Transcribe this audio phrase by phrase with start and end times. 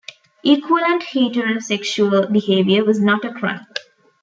[0.43, 3.67] Equivalent heterosexual behaviour was not a crime.